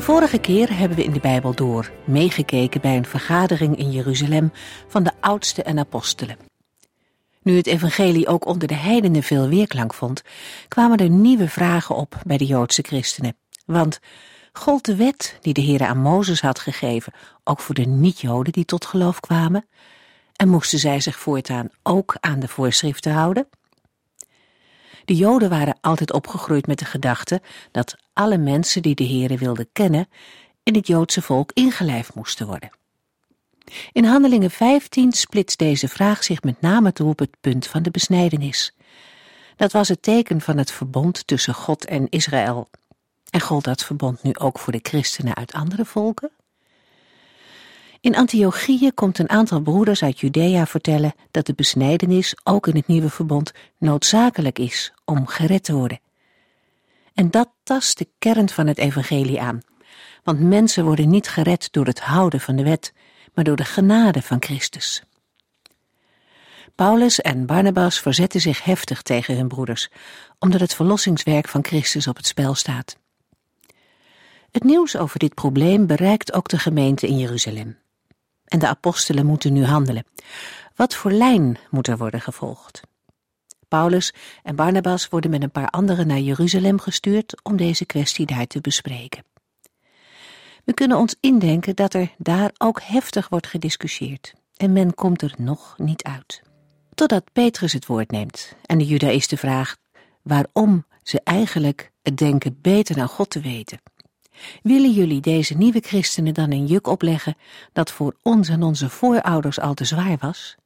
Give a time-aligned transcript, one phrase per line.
[0.00, 4.52] De vorige keer hebben we in de Bijbel door meegekeken bij een vergadering in Jeruzalem
[4.88, 6.36] van de oudsten en apostelen.
[7.42, 10.22] Nu het evangelie ook onder de heidenen veel weerklank vond,
[10.68, 13.36] kwamen er nieuwe vragen op bij de Joodse christenen.
[13.66, 14.00] Want
[14.52, 17.12] gold de wet die de Heer aan Mozes had gegeven
[17.44, 19.66] ook voor de niet-Joden die tot geloof kwamen?
[20.36, 23.48] En moesten zij zich voortaan ook aan de voorschriften houden?
[25.04, 29.68] De Joden waren altijd opgegroeid met de gedachte dat alle mensen die de Heere wilden
[29.72, 30.08] kennen
[30.62, 32.70] in het Joodse volk ingelijfd moesten worden.
[33.92, 37.90] In Handelingen 15 splitst deze vraag zich met name toe op het punt van de
[37.90, 38.74] besnijdenis.
[39.56, 42.70] Dat was het teken van het verbond tussen God en Israël.
[43.30, 46.30] En gold dat verbond nu ook voor de christenen uit andere volken?
[48.00, 52.86] In Antiochië komt een aantal broeders uit Judea vertellen dat de besnijdenis ook in het
[52.86, 56.00] nieuwe verbond noodzakelijk is om gered te worden.
[57.14, 59.60] En dat tast de kern van het evangelie aan.
[60.22, 62.92] Want mensen worden niet gered door het houden van de wet,
[63.34, 65.02] maar door de genade van Christus.
[66.74, 69.88] Paulus en Barnabas verzetten zich heftig tegen hun broeders,
[70.38, 72.98] omdat het verlossingswerk van Christus op het spel staat.
[74.50, 77.78] Het nieuws over dit probleem bereikt ook de gemeente in Jeruzalem.
[78.50, 80.04] En de apostelen moeten nu handelen.
[80.76, 82.80] Wat voor lijn moet er worden gevolgd?
[83.68, 88.46] Paulus en Barnabas worden met een paar anderen naar Jeruzalem gestuurd om deze kwestie daar
[88.46, 89.24] te bespreken.
[90.64, 95.34] We kunnen ons indenken dat er daar ook heftig wordt gediscussieerd en men komt er
[95.38, 96.42] nog niet uit.
[96.94, 99.80] Totdat Petrus het woord neemt en de judaïsten vraagt
[100.22, 103.80] waarom ze eigenlijk het denken beter naar God te weten.
[104.62, 107.36] Willen jullie deze nieuwe christenen dan een juk opleggen
[107.72, 110.56] dat voor ons en onze voorouders al te zwaar was?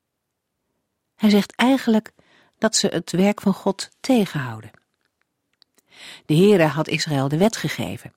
[1.15, 2.13] Hij zegt eigenlijk
[2.59, 4.71] dat ze het werk van God tegenhouden.
[6.27, 8.13] De Heere had Israël de wet gegeven,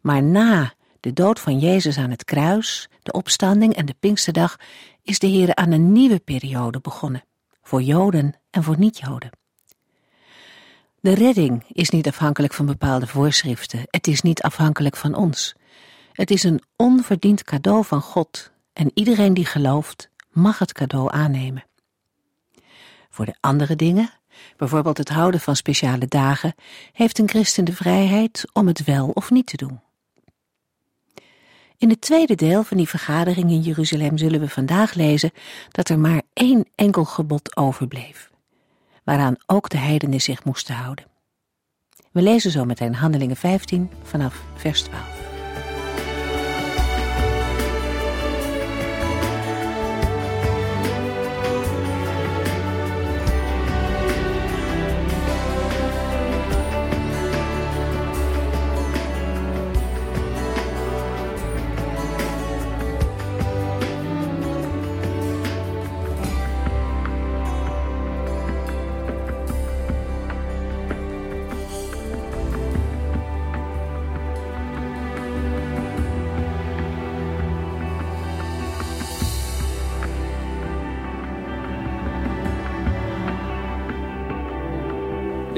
[0.00, 4.56] maar na de dood van Jezus aan het kruis, de opstanding en de Pinksterdag
[5.02, 7.24] is de Heere aan een nieuwe periode begonnen,
[7.62, 9.30] voor Joden en voor niet-Joden.
[11.06, 15.54] De redding is niet afhankelijk van bepaalde voorschriften, het is niet afhankelijk van ons.
[16.12, 21.64] Het is een onverdiend cadeau van God en iedereen die gelooft mag het cadeau aannemen.
[23.10, 24.10] Voor de andere dingen,
[24.56, 26.54] bijvoorbeeld het houden van speciale dagen,
[26.92, 29.80] heeft een christen de vrijheid om het wel of niet te doen.
[31.78, 35.30] In het tweede deel van die vergadering in Jeruzalem zullen we vandaag lezen
[35.70, 38.30] dat er maar één enkel gebod overbleef,
[39.06, 41.04] waaraan ook de heidenen zich moesten houden.
[42.12, 45.25] We lezen zo meteen Handelingen 15 vanaf vers 12.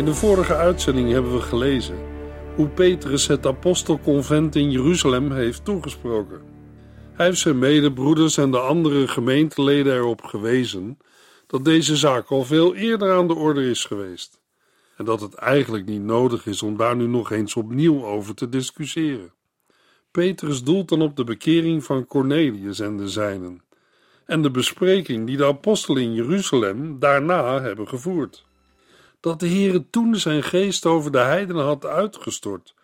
[0.08, 1.98] De vorige uitzending hebben we gelezen
[2.56, 6.40] hoe Petrus het apostelconvent in Jeruzalem heeft toegesproken.
[7.12, 10.98] Hij heeft zijn medebroeders en de andere gemeenteleden erop gewezen
[11.46, 14.40] dat deze zaak al veel eerder aan de orde is geweest
[14.96, 18.48] en dat het eigenlijk niet nodig is om daar nu nog eens opnieuw over te
[18.48, 19.32] discussiëren.
[20.10, 23.62] Petrus doelt dan op de bekering van Cornelius en de zijnen
[24.26, 28.46] en de bespreking die de apostelen in Jeruzalem daarna hebben gevoerd.
[29.20, 32.74] Dat de Heere toen zijn geest over de heidenen had uitgestort,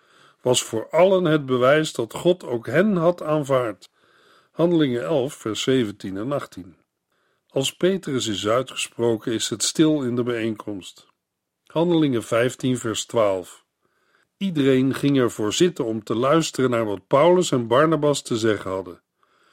[0.40, 3.90] was voor allen het bewijs dat God ook hen had aanvaard.
[4.50, 6.76] Handelingen 11, vers 17 en 18.
[7.48, 11.06] Als Petrus is uitgesproken, is het stil in de bijeenkomst.
[11.66, 13.64] Handelingen 15, vers 12.
[14.36, 19.02] Iedereen ging ervoor zitten om te luisteren naar wat Paulus en Barnabas te zeggen hadden.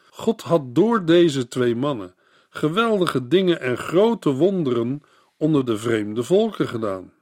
[0.10, 2.16] God had door deze twee mannen
[2.54, 5.02] geweldige dingen en grote wonderen
[5.42, 7.14] onder de vreemde volken gedaan.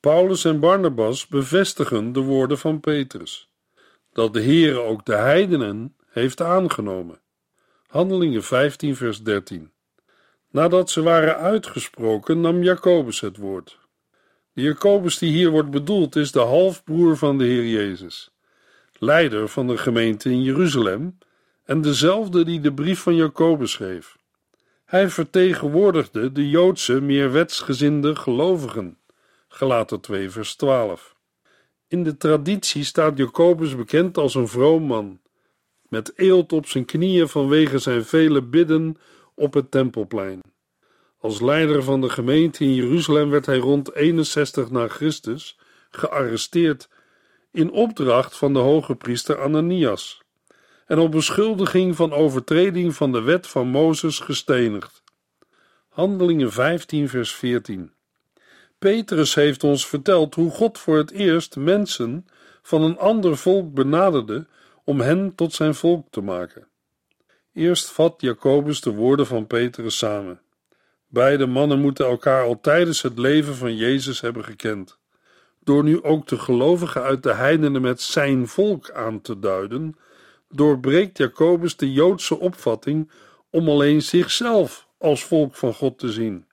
[0.00, 3.50] Paulus en Barnabas bevestigen de woorden van Petrus:
[4.12, 7.20] dat de Heere ook de heidenen heeft aangenomen.
[7.86, 9.70] Handelingen 15, vers 13.
[10.50, 13.78] Nadat ze waren uitgesproken, nam Jacobus het woord.
[14.52, 18.30] De Jacobus die hier wordt bedoeld is de halfbroer van de Heer Jezus,
[18.98, 21.18] leider van de gemeente in Jeruzalem
[21.64, 24.18] en dezelfde die de brief van Jacobus schreef.
[24.90, 28.98] Hij vertegenwoordigde de Joodse, meer wetsgezinde gelovigen.
[29.48, 31.16] Gelaten 2 vers 12.
[31.88, 35.20] In de traditie staat Jacobus bekend als een vroom man,
[35.88, 38.96] met eelt op zijn knieën vanwege zijn vele bidden
[39.34, 40.40] op het tempelplein.
[41.18, 45.58] Als leider van de gemeente in Jeruzalem werd hij rond 61 na Christus
[45.90, 46.88] gearresteerd
[47.52, 50.19] in opdracht van de hoge priester Ananias
[50.90, 55.02] en op beschuldiging van overtreding van de wet van Mozes gestenigd.
[55.88, 57.92] Handelingen 15 vers 14
[58.78, 62.26] Petrus heeft ons verteld hoe God voor het eerst mensen
[62.62, 64.46] van een ander volk benaderde
[64.84, 66.68] om hen tot zijn volk te maken.
[67.52, 70.40] Eerst vat Jacobus de woorden van Petrus samen.
[71.06, 74.98] Beide mannen moeten elkaar al tijdens het leven van Jezus hebben gekend.
[75.60, 79.96] Door nu ook de gelovigen uit de heidenen met zijn volk aan te duiden,
[80.50, 83.10] doorbreekt Jacobus de Joodse opvatting
[83.50, 86.46] om alleen zichzelf als volk van God te zien.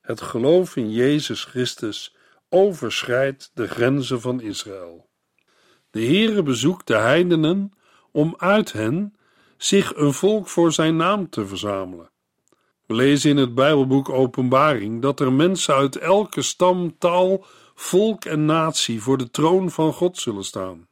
[0.00, 2.16] Het geloof in Jezus Christus
[2.48, 5.08] overschrijdt de grenzen van Israël.
[5.90, 7.72] De Heere bezoekt de heidenen
[8.12, 9.14] om uit hen
[9.56, 12.10] zich een volk voor zijn naam te verzamelen.
[12.86, 17.44] We lezen in het Bijbelboek Openbaring dat er mensen uit elke stam, taal,
[17.74, 20.88] volk en natie voor de troon van God zullen staan.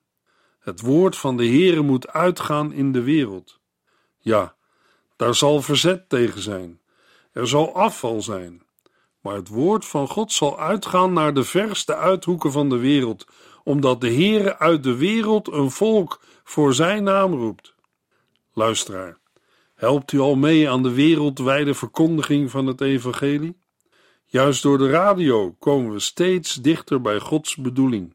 [0.65, 3.61] Het woord van de Heere moet uitgaan in de wereld.
[4.19, 4.55] Ja,
[5.17, 6.81] daar zal verzet tegen zijn.
[7.33, 8.63] Er zal afval zijn.
[9.21, 13.27] Maar het woord van God zal uitgaan naar de verste uithoeken van de wereld,
[13.65, 17.75] omdat de Heere uit de wereld een volk voor zijn naam roept.
[18.53, 19.19] Luisteraar,
[19.75, 23.57] helpt u al mee aan de wereldwijde verkondiging van het evangelie?
[24.25, 28.15] Juist door de radio komen we steeds dichter bij Gods bedoeling.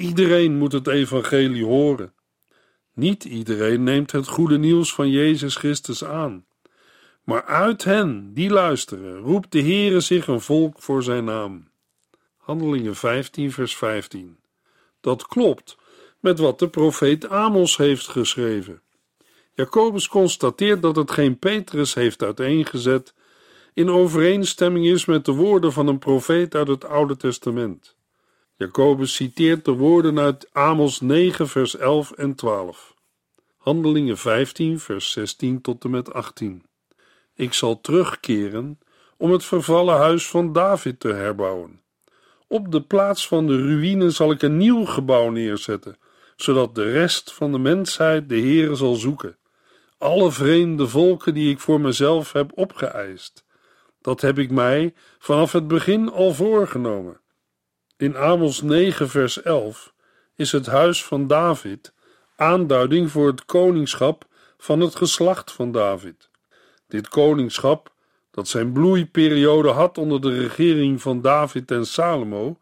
[0.00, 2.12] Iedereen moet het evangelie horen.
[2.94, 6.46] Niet iedereen neemt het goede nieuws van Jezus Christus aan.
[7.24, 11.70] Maar uit hen die luisteren, roept de Heere zich een volk voor zijn naam.
[12.36, 14.38] Handelingen 15, vers 15.
[15.00, 15.76] Dat klopt
[16.20, 18.82] met wat de profeet Amos heeft geschreven.
[19.52, 23.14] Jacobus constateert dat het geen Petrus heeft uiteengezet,
[23.74, 27.98] in overeenstemming is met de woorden van een profeet uit het Oude Testament.
[28.60, 32.94] Jacobus citeert de woorden uit Amos 9, vers 11 en 12.
[33.56, 36.62] Handelingen 15, vers 16 tot en met 18.
[37.34, 38.78] Ik zal terugkeren
[39.16, 41.80] om het vervallen huis van David te herbouwen.
[42.48, 45.98] Op de plaats van de ruïne zal ik een nieuw gebouw neerzetten,
[46.36, 49.36] zodat de rest van de mensheid de Heere zal zoeken.
[49.98, 53.44] Alle vreemde volken die ik voor mezelf heb opgeëist.
[54.00, 57.20] Dat heb ik mij vanaf het begin al voorgenomen.
[58.00, 59.92] In Amos 9, vers 11
[60.34, 61.94] is het huis van David
[62.36, 64.24] aanduiding voor het koningschap
[64.58, 66.30] van het geslacht van David.
[66.88, 67.92] Dit koningschap,
[68.30, 72.58] dat zijn bloeiperiode had onder de regering van David en Salomo,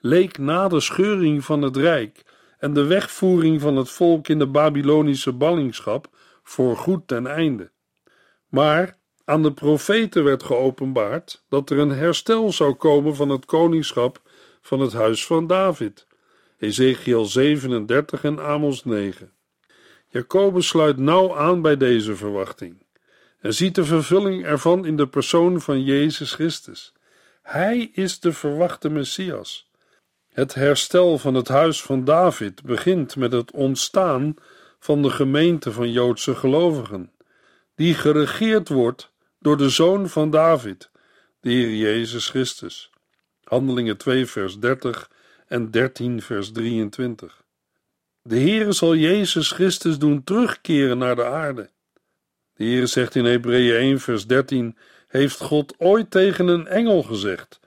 [0.00, 2.24] leek na de scheuring van het rijk
[2.58, 6.08] en de wegvoering van het volk in de Babylonische ballingschap
[6.42, 7.70] voor goed ten einde.
[8.48, 14.20] Maar aan de profeten werd geopenbaard dat er een herstel zou komen van het koningschap
[14.60, 16.06] van het huis van David.
[16.58, 19.32] Ezekiel 37 en Amos 9.
[20.08, 22.82] Jacobus sluit nauw aan bij deze verwachting
[23.40, 26.92] en ziet de vervulling ervan in de persoon van Jezus Christus.
[27.42, 29.70] Hij is de verwachte Messias.
[30.28, 34.34] Het herstel van het huis van David begint met het ontstaan
[34.78, 37.12] van de gemeente van Joodse gelovigen,
[37.74, 40.90] die geregeerd wordt door de zoon van David,
[41.40, 42.89] de Heer Jezus Christus.
[43.50, 45.10] Handelingen 2, vers 30
[45.46, 47.42] en 13, vers 23.
[48.22, 51.70] De Heere zal Jezus Christus doen terugkeren naar de aarde.
[52.54, 54.76] De Heere zegt in Hebreeën 1, vers 13:
[55.08, 57.60] Heeft God ooit tegen een engel gezegd,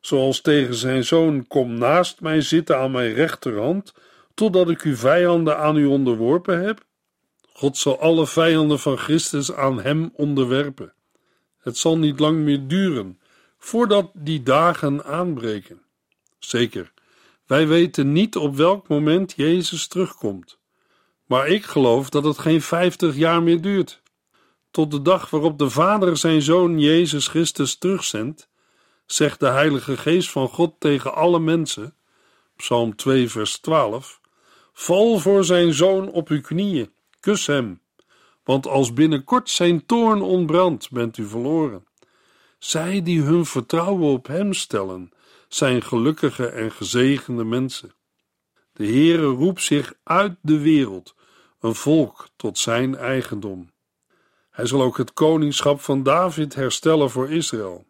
[0.00, 3.94] zoals tegen zijn zoon: Kom naast mij zitten aan mijn rechterhand,
[4.34, 6.84] totdat ik uw vijanden aan u onderworpen heb?
[7.52, 10.92] God zal alle vijanden van Christus aan hem onderwerpen.
[11.58, 13.18] Het zal niet lang meer duren
[13.58, 15.82] voordat die dagen aanbreken.
[16.38, 16.92] Zeker,
[17.46, 20.58] wij weten niet op welk moment Jezus terugkomt.
[21.26, 24.02] Maar ik geloof dat het geen vijftig jaar meer duurt.
[24.70, 28.48] Tot de dag waarop de Vader zijn Zoon Jezus Christus terugzendt,
[29.06, 31.94] zegt de Heilige Geest van God tegen alle mensen,
[32.56, 34.20] Psalm 2, vers 12,
[34.72, 37.80] val voor zijn Zoon op uw knieën Kus hem,
[38.44, 41.86] want als binnenkort zijn toorn ontbrandt, bent u verloren.
[42.58, 45.12] Zij die hun vertrouwen op hem stellen,
[45.48, 47.94] zijn gelukkige en gezegende mensen.
[48.72, 51.14] De Heere roept zich uit de wereld,
[51.60, 53.70] een volk tot zijn eigendom.
[54.50, 57.86] Hij zal ook het koningschap van David herstellen voor Israël.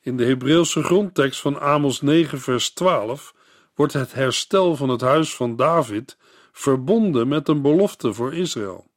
[0.00, 3.34] In de Hebreeuwse grondtekst van Amos 9, vers 12
[3.74, 6.16] wordt het herstel van het huis van David
[6.52, 8.90] verbonden met een belofte voor Israël.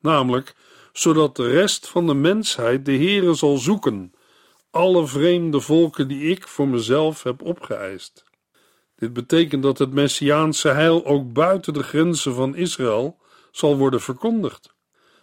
[0.00, 0.54] Namelijk,
[0.92, 4.12] zodat de rest van de mensheid de Heere zal zoeken,
[4.76, 8.24] alle vreemde volken die ik voor mezelf heb opgeëist.
[8.96, 13.18] Dit betekent dat het Messiaanse heil ook buiten de grenzen van Israël
[13.50, 14.74] zal worden verkondigd.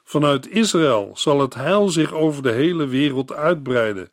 [0.04, 4.12] Vanuit Israël zal het heil zich over de hele wereld uitbreiden.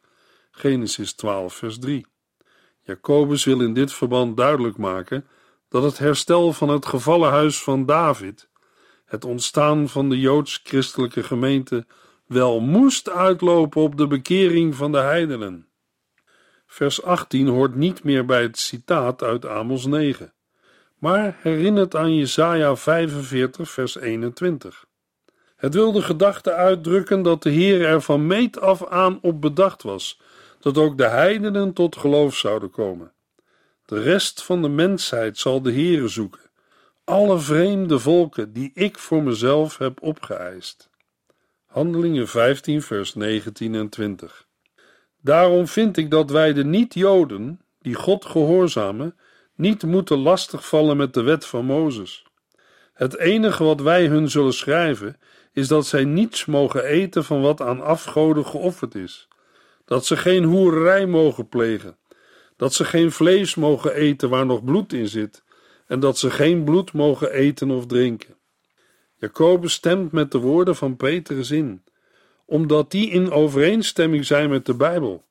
[0.50, 2.06] Genesis 12, vers 3.
[2.82, 5.26] Jacobus wil in dit verband duidelijk maken
[5.68, 8.48] dat het herstel van het gevallen huis van David,
[9.04, 11.86] het ontstaan van de joods-christelijke gemeente,
[12.32, 15.68] wel moest uitlopen op de bekering van de heidenen.
[16.66, 20.32] Vers 18 hoort niet meer bij het citaat uit Amos 9,
[20.98, 24.84] maar herinnert aan Jesaja 45, vers 21.
[25.56, 29.82] Het wil de gedachte uitdrukken dat de Heer er van meet af aan op bedacht
[29.82, 30.20] was
[30.60, 33.12] dat ook de heidenen tot geloof zouden komen.
[33.84, 36.50] De rest van de mensheid zal de Heere zoeken,
[37.04, 40.89] alle vreemde volken die ik voor mezelf heb opgeëist.
[41.70, 44.46] Handelingen 15, vers 19 en 20.
[45.20, 49.16] Daarom vind ik dat wij de niet-Joden, die God gehoorzamen,
[49.54, 52.26] niet moeten lastigvallen met de wet van Mozes.
[52.92, 55.18] Het enige wat wij hun zullen schrijven,
[55.52, 59.28] is dat zij niets mogen eten van wat aan afgoden geofferd is,
[59.84, 61.96] dat ze geen hoererij mogen plegen,
[62.56, 65.42] dat ze geen vlees mogen eten waar nog bloed in zit,
[65.86, 68.38] en dat ze geen bloed mogen eten of drinken.
[69.20, 71.82] Jacobus stemt met de woorden van Petrus in,
[72.44, 75.24] omdat die in overeenstemming zijn met de Bijbel.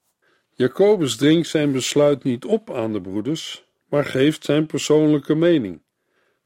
[0.53, 5.81] Jacobus dringt zijn besluit niet op aan de broeders, maar geeft zijn persoonlijke mening.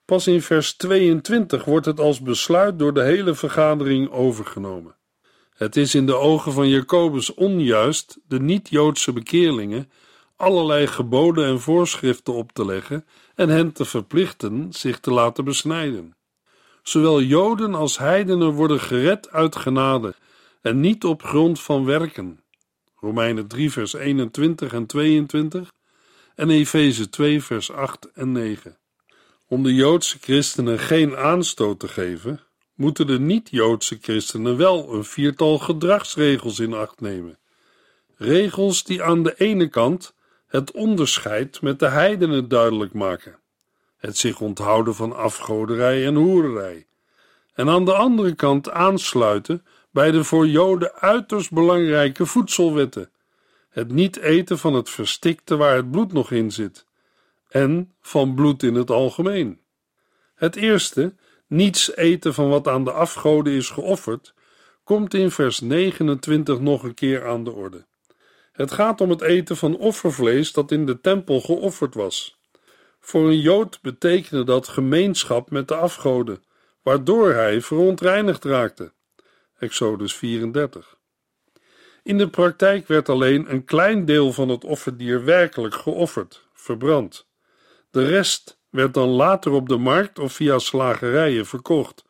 [0.06, 4.96] Pas in vers 22 wordt het als besluit door de hele vergadering overgenomen.
[5.54, 9.92] Het is in de ogen van Jacobus onjuist de niet-Joodse bekeerlingen
[10.36, 16.16] allerlei geboden en voorschriften op te leggen en hen te verplichten zich te laten besnijden.
[16.84, 20.16] Zowel Joden als heidenen worden gered uit genade
[20.62, 22.44] en niet op grond van werken.
[22.96, 25.72] Romeinen 3 vers 21 en 22
[26.36, 28.78] en Efeze 2 vers 8 en 9.
[29.48, 32.40] Om de Joodse christenen geen aanstoot te geven,
[32.76, 37.40] moeten de niet-Joodse christenen wel een viertal gedragsregels in acht nemen.
[38.16, 40.16] Regels die aan de ene kant
[40.48, 43.40] het onderscheid met de heidenen duidelijk maken,
[44.04, 46.88] het zich onthouden van afgoderij en hoererij,
[47.54, 53.12] en aan de andere kant aansluiten bij de voor Joden uiterst belangrijke voedselwetten,
[53.70, 56.86] het niet eten van het verstikte waar het bloed nog in zit,
[57.50, 59.60] en van bloed in het algemeen.
[60.36, 61.16] Het eerste,
[61.48, 64.34] niets eten van wat aan de afgoden is geofferd,
[64.84, 67.86] komt in vers 29 nog een keer aan de orde.
[68.52, 72.42] Het gaat om het eten van offervlees dat in de tempel geofferd was.
[73.06, 76.44] Voor een Jood betekende dat gemeenschap met de afgoden,
[76.82, 78.94] waardoor hij verontreinigd raakte.
[79.58, 80.98] Exodus 34.
[82.04, 87.28] In de praktijk werd alleen een klein deel van het offerdier werkelijk geofferd, verbrand.
[87.92, 92.06] De rest werd dan later op de markt of via slagerijen verkocht,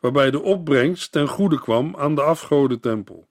[0.00, 3.28] waarbij de opbrengst ten goede kwam aan de afgodentempel.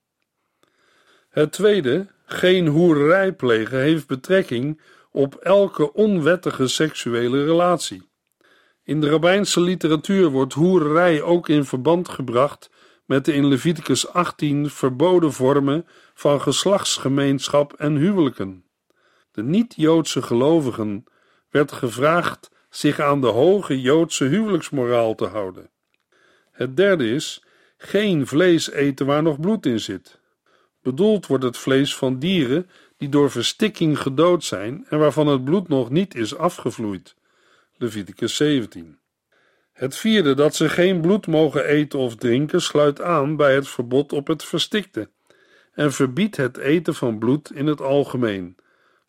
[1.30, 4.82] Het tweede, geen hoererij plegen, heeft betrekking
[5.18, 8.10] op elke onwettige seksuele relatie.
[8.84, 12.70] In de rabbijnse literatuur wordt hoererij ook in verband gebracht
[13.06, 18.66] met de in Leviticus 18 verboden vormen van geslachtsgemeenschap en huwelijken.
[19.32, 21.04] De niet-Joodse gelovigen
[21.50, 25.70] werd gevraagd zich aan de hoge Joodse huwelijksmoraal te houden.
[26.52, 27.44] Het derde is
[27.78, 30.20] geen vlees eten waar nog bloed in zit.
[30.82, 35.68] Bedoeld wordt het vlees van dieren die door verstikking gedood zijn en waarvan het bloed
[35.68, 37.16] nog niet is afgevloeid.
[37.78, 39.00] Leviticus 17.
[39.74, 44.14] Het vierde dat ze geen bloed mogen eten of drinken sluit aan bij het verbod
[44.14, 45.10] op het verstikte
[45.74, 48.56] en verbiedt het eten van bloed in het algemeen.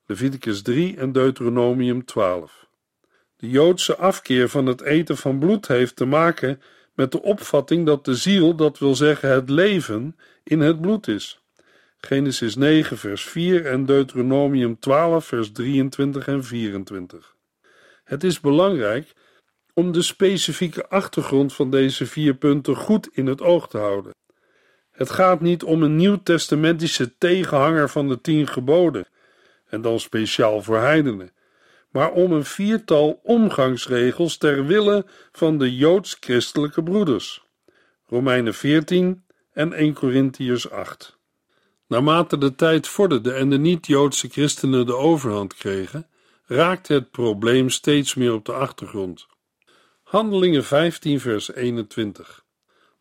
[0.07, 2.67] Leviticus 3 en Deuteronomium 12.
[3.37, 6.61] De Joodse afkeer van het eten van bloed heeft te maken
[6.95, 11.43] met de opvatting dat de ziel, dat wil zeggen het leven, in het bloed is.
[12.01, 17.35] Genesis 9, vers 4 en Deuteronomium 12, vers 23 en 24.
[18.05, 19.13] Het is belangrijk
[19.75, 24.15] om de specifieke achtergrond van deze vier punten goed in het oog te houden.
[24.91, 29.07] Het gaat niet om een nieuwtestamentische tegenhanger van de tien geboden,
[29.69, 31.33] en dan speciaal voor heidenen,
[31.91, 37.47] maar om een viertal omgangsregels ter wille van de joods-christelijke broeders.
[38.07, 41.18] Romeinen 14 en 1 Corinthiërs 8.
[41.89, 46.07] Naarmate de tijd vorderde en de niet-Joodse christenen de overhand kregen,
[46.47, 49.27] raakte het probleem steeds meer op de achtergrond.
[50.03, 52.45] Handelingen 15, vers 21.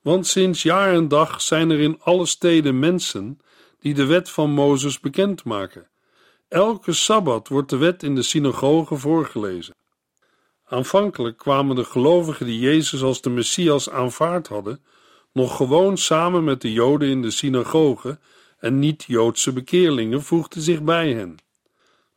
[0.01, 3.39] Want sinds jaar en dag zijn er in alle steden mensen
[3.79, 5.87] die de wet van Mozes bekendmaken.
[6.47, 9.75] Elke sabbat wordt de wet in de synagoge voorgelezen.
[10.65, 14.83] Aanvankelijk kwamen de gelovigen die Jezus als de Messias aanvaard hadden,
[15.33, 18.19] nog gewoon samen met de Joden in de synagoge
[18.59, 21.37] en niet-Joodse bekeerlingen voegden zich bij hen.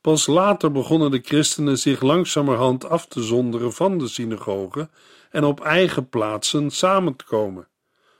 [0.01, 4.89] Pas later begonnen de christenen zich langzamerhand af te zonderen van de synagoge
[5.31, 7.69] en op eigen plaatsen samen te komen.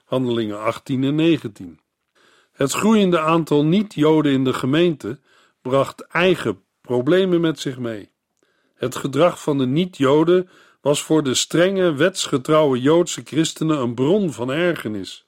[0.05, 1.79] Handelingen 18 en 19.
[2.51, 5.19] Het groeiende aantal niet-Joden in de gemeente
[5.61, 8.09] bracht eigen problemen met zich mee.
[8.75, 10.49] Het gedrag van de niet-Joden
[10.81, 15.25] was voor de strenge, wetsgetrouwe Joodse christenen een bron van ergernis.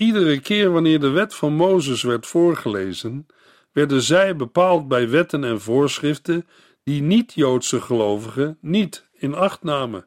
[0.00, 3.26] Iedere keer wanneer de wet van Mozes werd voorgelezen,
[3.72, 6.46] werden zij bepaald bij wetten en voorschriften
[6.82, 10.06] die niet-Joodse gelovigen niet in acht namen.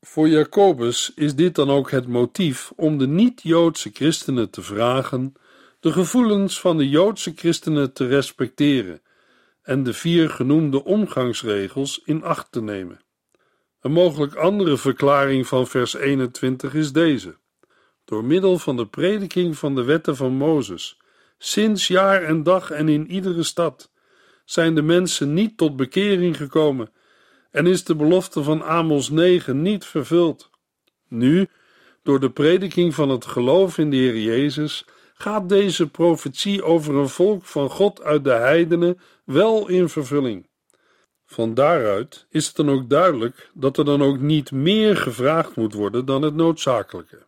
[0.00, 5.32] Voor Jacobus is dit dan ook het motief om de niet-Joodse christenen te vragen
[5.80, 9.00] de gevoelens van de Joodse christenen te respecteren
[9.62, 13.00] en de vier genoemde omgangsregels in acht te nemen.
[13.80, 17.36] Een mogelijk andere verklaring van vers 21 is deze:
[18.06, 20.98] door middel van de prediking van de wetten van Mozes,
[21.38, 23.90] sinds jaar en dag en in iedere stad,
[24.44, 26.90] zijn de mensen niet tot bekering gekomen
[27.50, 30.50] en is de belofte van Amos 9 niet vervuld.
[31.08, 31.48] Nu,
[32.02, 37.08] door de prediking van het geloof in de Heer Jezus, gaat deze profetie over een
[37.08, 40.48] volk van God uit de heidenen wel in vervulling.
[41.24, 45.74] Van daaruit is het dan ook duidelijk dat er dan ook niet meer gevraagd moet
[45.74, 47.26] worden dan het noodzakelijke.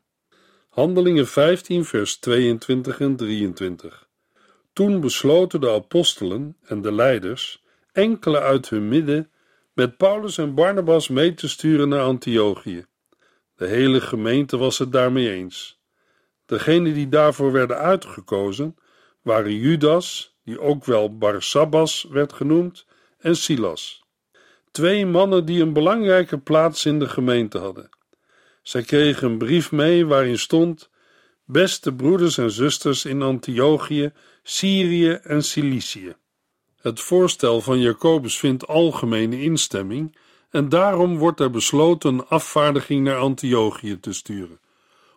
[0.78, 4.08] Handelingen 15, vers 22 en 23.
[4.72, 7.62] Toen besloten de apostelen en de leiders
[7.92, 9.30] enkele uit hun midden
[9.72, 12.86] met Paulus en Barnabas mee te sturen naar Antiochië.
[13.56, 15.80] De hele gemeente was het daarmee eens.
[16.46, 18.76] Degenen die daarvoor werden uitgekozen
[19.22, 22.86] waren Judas, die ook wel Barsabbas werd genoemd,
[23.18, 24.04] en Silas.
[24.70, 27.96] Twee mannen die een belangrijke plaats in de gemeente hadden.
[28.68, 30.90] Zij kregen een brief mee waarin stond:
[31.44, 36.16] Beste broeders en zusters in Antiochië, Syrië en Cilicië.
[36.80, 40.16] Het voorstel van Jacobus vindt algemene instemming
[40.50, 44.60] en daarom wordt er besloten een afvaardiging naar Antiochië te sturen,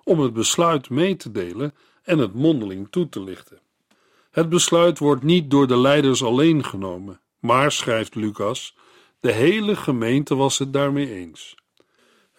[0.04, 3.60] om het besluit mee te delen en het mondeling toe te lichten.
[4.32, 8.76] Het besluit wordt niet door de leiders alleen genomen, maar, schrijft Lucas,
[9.20, 11.56] de hele gemeente was het daarmee eens.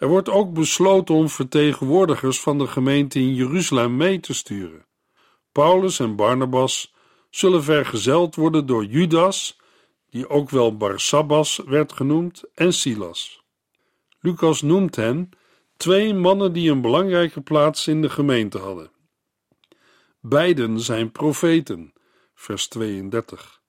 [0.03, 4.85] Er wordt ook besloten om vertegenwoordigers van de gemeente in Jeruzalem mee te sturen.
[5.51, 6.93] Paulus en Barnabas
[7.29, 9.59] zullen vergezeld worden door Judas,
[10.09, 13.43] die ook wel Barsabbas werd genoemd, en Silas.
[14.19, 15.29] Lucas noemt hen
[15.77, 18.91] twee mannen die een belangrijke plaats in de gemeente hadden.
[20.19, 21.93] Beiden zijn profeten,
[22.33, 23.61] vers 32.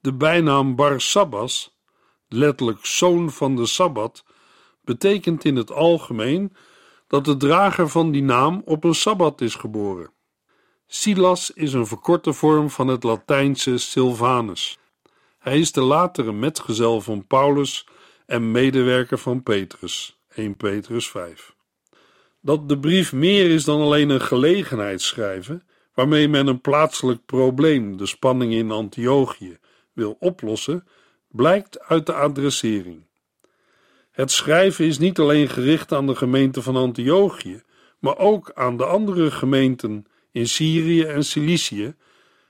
[0.00, 1.78] De bijnaam Barsabbas,
[2.28, 4.24] letterlijk zoon van de Sabbat,
[4.84, 6.52] betekent in het algemeen
[7.08, 10.10] dat de drager van die naam op een sabbat is geboren.
[10.86, 14.78] Silas is een verkorte vorm van het Latijnse Silvanus.
[15.38, 17.86] Hij is de latere metgezel van Paulus
[18.26, 21.54] en medewerker van Petrus, 1 Petrus 5.
[22.40, 25.62] Dat de brief meer is dan alleen een gelegenheidsschrijven,
[25.94, 29.58] waarmee men een plaatselijk probleem, de spanning in Antiochië,
[29.92, 30.86] wil oplossen,
[31.28, 33.06] blijkt uit de adressering.
[34.14, 37.62] Het schrijven is niet alleen gericht aan de gemeente van Antiochië,
[37.98, 41.94] maar ook aan de andere gemeenten in Syrië en Cilicië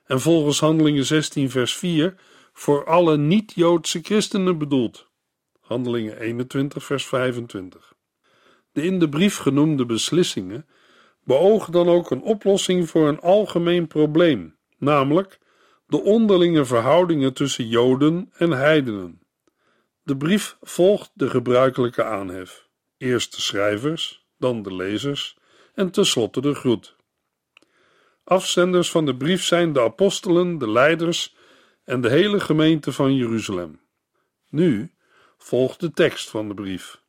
[0.04, 2.14] en volgens Handelingen 16 vers 4
[2.52, 5.08] voor alle niet-Joodse christenen bedoeld.
[5.60, 7.94] Handelingen 21 vers 25.
[8.72, 10.66] De in de brief genoemde beslissingen
[11.22, 15.38] beogen dan ook een oplossing voor een algemeen probleem, namelijk
[15.86, 19.23] de onderlinge verhoudingen tussen Joden en heidenen.
[20.04, 25.36] De brief volgt de gebruikelijke aanhef: eerst de schrijvers, dan de lezers
[25.74, 26.96] en tenslotte de groet.
[28.24, 31.36] Afzenders van de brief zijn de apostelen, de leiders
[31.84, 33.80] en de hele gemeente van Jeruzalem.
[34.48, 34.92] Nu
[35.38, 37.02] volgt de tekst van de brief.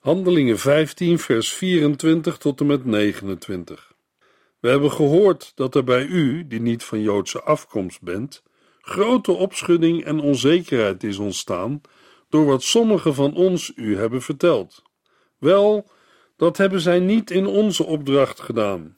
[0.00, 3.92] Handelingen 15, vers 24 tot en met 29.
[4.60, 8.42] We hebben gehoord dat er bij u, die niet van Joodse afkomst bent,
[8.80, 11.80] grote opschudding en onzekerheid is ontstaan
[12.28, 14.82] door wat sommigen van ons u hebben verteld.
[15.38, 15.90] Wel,
[16.36, 18.96] dat hebben zij niet in onze opdracht gedaan.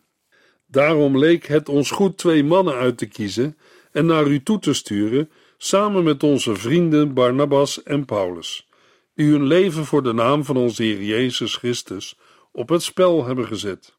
[0.66, 3.58] Daarom leek het ons goed twee mannen uit te kiezen
[3.92, 8.68] en naar u toe te sturen, samen met onze vrienden Barnabas en Paulus,
[9.14, 12.18] die hun leven voor de naam van onze Heer Jezus Christus
[12.52, 13.96] op het spel hebben gezet.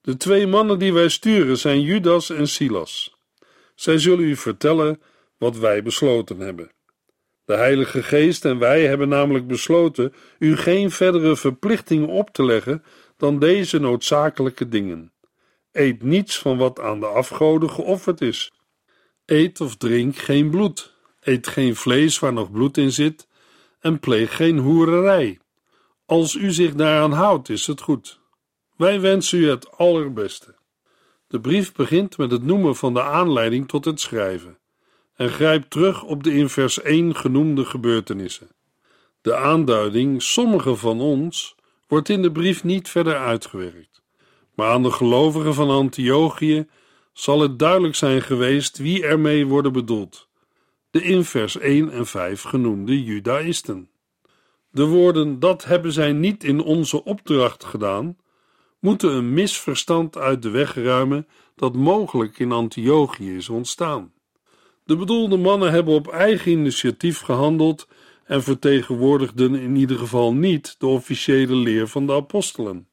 [0.00, 3.16] De twee mannen die wij sturen zijn Judas en Silas.
[3.74, 5.02] Zij zullen u vertellen
[5.36, 6.70] wat wij besloten hebben.
[7.48, 12.84] De Heilige Geest en wij hebben namelijk besloten u geen verdere verplichtingen op te leggen
[13.16, 15.12] dan deze noodzakelijke dingen.
[15.72, 18.52] Eet niets van wat aan de afgoden geofferd is.
[19.24, 20.94] Eet of drink geen bloed.
[21.20, 23.28] Eet geen vlees waar nog bloed in zit.
[23.80, 25.38] En pleeg geen hoererij.
[26.06, 28.20] Als u zich daaraan houdt, is het goed.
[28.76, 30.54] Wij wensen u het allerbeste.
[31.26, 34.57] De brief begint met het noemen van de aanleiding tot het schrijven
[35.18, 38.48] en grijpt terug op de in vers 1 genoemde gebeurtenissen.
[39.20, 41.54] De aanduiding sommige van ons
[41.88, 44.02] wordt in de brief niet verder uitgewerkt,
[44.54, 46.66] maar aan de gelovigen van Antiochië
[47.12, 50.28] zal het duidelijk zijn geweest wie ermee worden bedoeld.
[50.90, 53.90] De in vers 1 en 5 genoemde Judaïsten.
[54.70, 58.16] De woorden dat hebben zij niet in onze opdracht gedaan,
[58.80, 64.12] moeten een misverstand uit de weg ruimen dat mogelijk in Antiochië is ontstaan.
[64.88, 67.88] De bedoelde mannen hebben op eigen initiatief gehandeld
[68.24, 72.88] en vertegenwoordigden in ieder geval niet de officiële leer van de apostelen.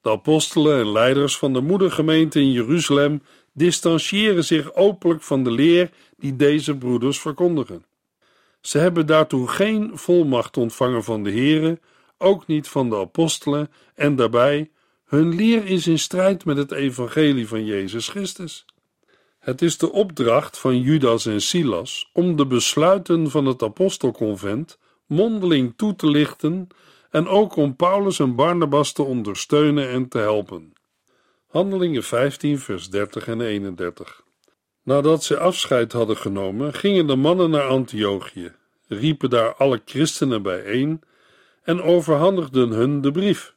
[0.00, 5.90] De apostelen en leiders van de moedergemeente in Jeruzalem distancieren zich openlijk van de leer
[6.16, 7.84] die deze broeders verkondigen.
[8.60, 11.80] Ze hebben daartoe geen volmacht ontvangen van de Here,
[12.18, 14.70] ook niet van de apostelen, en daarbij,
[15.04, 18.64] hun leer is in strijd met het evangelie van Jezus Christus.
[19.40, 25.72] Het is de opdracht van Judas en Silas om de besluiten van het apostelconvent mondeling
[25.76, 26.68] toe te lichten
[27.10, 30.72] en ook om Paulus en Barnabas te ondersteunen en te helpen.
[31.46, 34.22] Handelingen 15, vers 30 en 31.
[34.82, 38.52] Nadat ze afscheid hadden genomen, gingen de mannen naar Antiochië,
[38.88, 41.00] riepen daar alle christenen bijeen
[41.62, 43.54] en overhandigden hun de brief.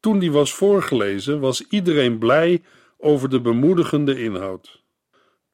[0.00, 2.62] Toen die was voorgelezen, was iedereen blij
[2.98, 4.83] over de bemoedigende inhoud.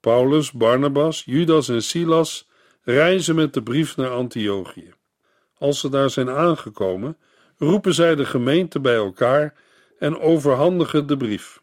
[0.00, 2.48] Paulus, Barnabas, Judas en Silas
[2.82, 4.94] reizen met de brief naar Antiochië.
[5.58, 7.16] Als ze daar zijn aangekomen,
[7.58, 9.54] roepen zij de gemeente bij elkaar
[9.98, 11.62] en overhandigen de brief.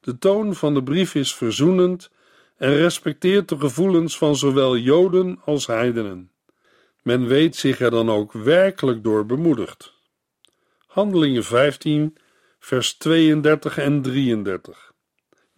[0.00, 2.10] De toon van de brief is verzoenend
[2.56, 6.30] en respecteert de gevoelens van zowel Joden als heidenen.
[7.02, 9.92] Men weet zich er dan ook werkelijk door bemoedigd.
[10.86, 12.16] Handelingen 15,
[12.58, 14.87] vers 32 en 33.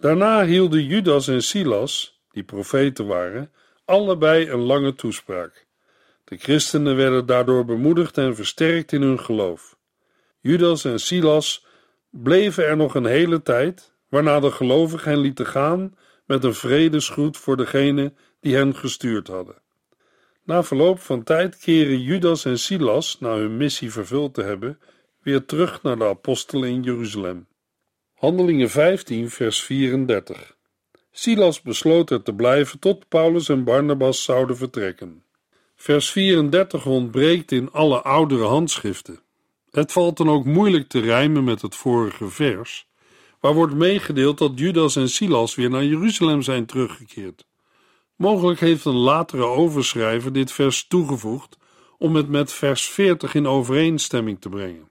[0.00, 3.52] Daarna hielden Judas en Silas, die profeten waren,
[3.84, 5.66] allebei een lange toespraak.
[6.24, 9.76] De christenen werden daardoor bemoedigd en versterkt in hun geloof.
[10.40, 11.66] Judas en Silas
[12.10, 17.36] bleven er nog een hele tijd, waarna de gelovigen hen lieten gaan met een vredesgroet
[17.36, 19.62] voor degene die hen gestuurd hadden.
[20.44, 24.78] Na verloop van tijd keren Judas en Silas, na hun missie vervuld te hebben,
[25.22, 27.48] weer terug naar de apostelen in Jeruzalem.
[28.20, 30.56] Handelingen 15, vers 34.
[31.10, 35.22] Silas besloot er te blijven tot Paulus en Barnabas zouden vertrekken.
[35.76, 39.20] Vers 34 ontbreekt in alle oudere handschriften.
[39.70, 42.86] Het valt dan ook moeilijk te rijmen met het vorige vers,
[43.38, 47.46] waar wordt meegedeeld dat Judas en Silas weer naar Jeruzalem zijn teruggekeerd.
[48.16, 51.56] Mogelijk heeft een latere overschrijver dit vers toegevoegd
[51.98, 54.89] om het met vers 40 in overeenstemming te brengen.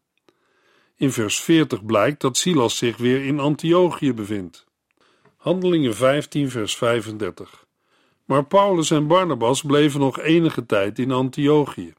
[0.99, 4.65] In vers 40 blijkt dat Silas zich weer in Antiochië bevindt.
[5.38, 7.65] Handelingen 15, vers 35.
[8.25, 11.93] Maar Paulus en Barnabas bleven nog enige tijd in Antiochië.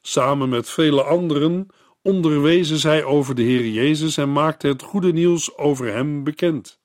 [0.00, 1.66] Samen met vele anderen
[2.02, 6.78] onderwezen zij over de Heer Jezus en maakten het goede nieuws over hem bekend.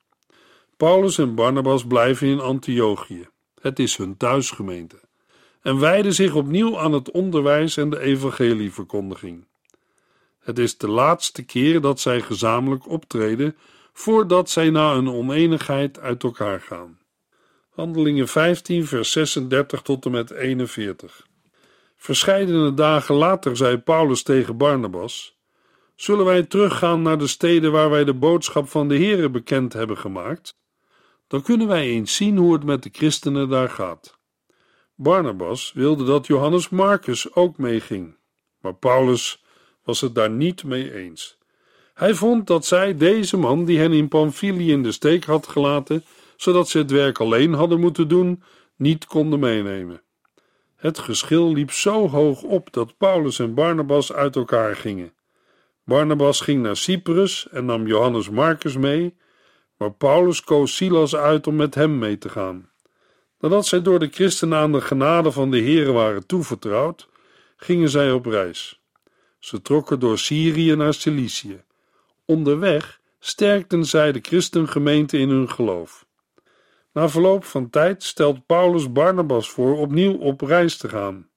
[0.76, 3.28] Paulus en Barnabas blijven in Antiochië.
[3.60, 5.00] Het is hun thuisgemeente.
[5.62, 9.46] En wijden zich opnieuw aan het onderwijs en de evangelieverkondiging.
[10.46, 13.56] Het is de laatste keer dat zij gezamenlijk optreden
[13.92, 16.98] voordat zij na een oneenigheid uit elkaar gaan.
[17.70, 21.26] Handelingen 15, vers 36 tot en met 41.
[21.96, 25.38] Verscheidene dagen later zei Paulus tegen Barnabas:
[25.94, 29.98] Zullen wij teruggaan naar de steden waar wij de boodschap van de Here bekend hebben
[29.98, 30.58] gemaakt?
[31.26, 34.18] Dan kunnen wij eens zien hoe het met de christenen daar gaat.
[34.94, 38.16] Barnabas wilde dat Johannes Marcus ook meeging,
[38.60, 39.44] maar Paulus
[39.86, 41.38] was het daar niet mee eens.
[41.94, 46.04] Hij vond dat zij deze man, die hen in Pamphylië in de steek had gelaten,
[46.36, 48.42] zodat ze het werk alleen hadden moeten doen,
[48.76, 50.02] niet konden meenemen.
[50.76, 55.12] Het geschil liep zo hoog op dat Paulus en Barnabas uit elkaar gingen.
[55.84, 59.16] Barnabas ging naar Cyprus en nam Johannes Marcus mee,
[59.76, 62.70] maar Paulus koos Silas uit om met hem mee te gaan.
[63.40, 67.08] Nadat zij door de christenen aan de genade van de Heer waren toevertrouwd,
[67.56, 68.75] gingen zij op reis.
[69.46, 71.62] Ze trokken door Syrië naar Cilicië.
[72.24, 76.06] Onderweg sterkten zij de christengemeente in hun geloof.
[76.92, 81.28] Na verloop van tijd stelt Paulus Barnabas voor opnieuw op reis te gaan.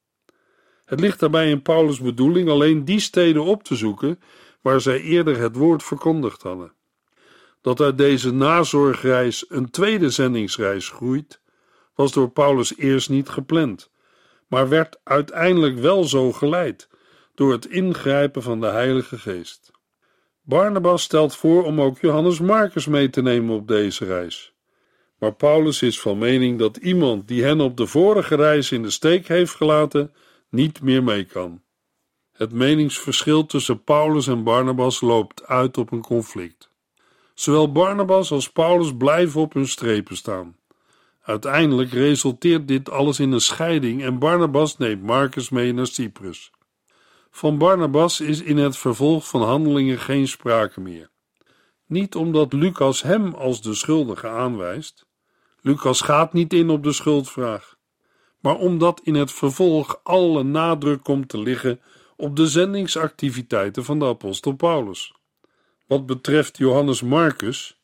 [0.84, 4.20] Het ligt daarbij in Paulus' bedoeling alleen die steden op te zoeken
[4.60, 6.72] waar zij eerder het woord verkondigd hadden.
[7.60, 11.40] Dat uit deze nazorgreis een tweede zendingsreis groeit,
[11.94, 13.90] was door Paulus eerst niet gepland,
[14.46, 16.88] maar werd uiteindelijk wel zo geleid
[17.40, 19.70] door het ingrijpen van de Heilige Geest.
[20.42, 24.54] Barnabas stelt voor om ook Johannes Marcus mee te nemen op deze reis.
[25.18, 28.90] Maar Paulus is van mening dat iemand die hen op de vorige reis in de
[28.90, 30.12] steek heeft gelaten,
[30.50, 31.62] niet meer mee kan.
[32.32, 36.70] Het meningsverschil tussen Paulus en Barnabas loopt uit op een conflict.
[37.34, 40.56] Zowel Barnabas als Paulus blijven op hun strepen staan.
[41.22, 46.50] Uiteindelijk resulteert dit alles in een scheiding en Barnabas neemt Marcus mee naar Cyprus.
[47.30, 51.10] Van Barnabas is in het vervolg van handelingen geen sprake meer.
[51.86, 55.06] Niet omdat Lucas hem als de schuldige aanwijst.
[55.60, 57.76] Lucas gaat niet in op de schuldvraag.
[58.40, 61.80] Maar omdat in het vervolg alle nadruk komt te liggen
[62.16, 65.14] op de zendingsactiviteiten van de apostel Paulus.
[65.86, 67.80] Wat betreft Johannes Marcus,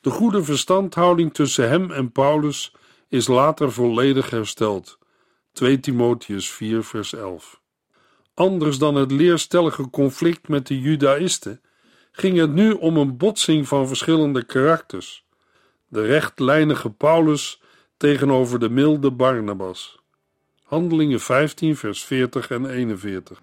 [0.00, 2.74] de goede verstandhouding tussen hem en Paulus
[3.08, 4.98] is later volledig hersteld.
[5.52, 7.62] 2 Timotheus 4 vers 11.
[8.34, 11.60] Anders dan het leerstellige conflict met de Judaïsten,
[12.12, 15.24] ging het nu om een botsing van verschillende karakters.
[15.88, 17.60] De rechtlijnige Paulus
[17.96, 19.98] tegenover de milde Barnabas.
[20.64, 23.40] Handelingen 15 vers 40 en 41.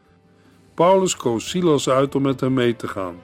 [0.74, 3.16] Paulus koos Silas uit om met hem mee te gaan.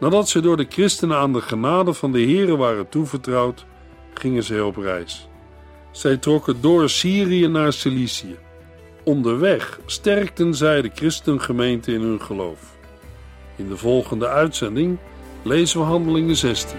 [0.00, 3.66] Nadat ze door de christenen aan de genade van de Here waren toevertrouwd,
[4.14, 5.28] gingen ze op reis.
[5.92, 8.36] Zij trokken door Syrië naar Cilicië.
[9.08, 12.60] Onderweg sterkten zij de christengemeente in hun geloof.
[13.56, 14.98] In de volgende uitzending
[15.42, 16.78] lezen we Handelingen 16.